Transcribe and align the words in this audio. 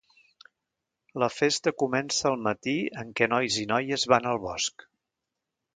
La 1.23 1.29
festa 1.33 1.73
comença 1.83 2.25
al 2.31 2.41
matí 2.49 2.75
en 3.03 3.15
què 3.21 3.29
nois 3.35 3.61
i 3.67 3.69
noies 3.75 4.11
van 4.15 4.31
al 4.33 4.45
bosc. 4.49 4.93